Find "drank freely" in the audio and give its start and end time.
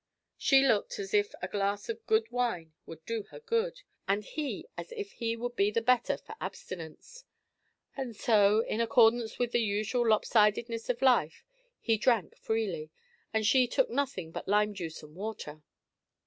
11.97-12.89